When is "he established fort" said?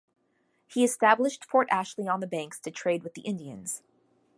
0.65-1.67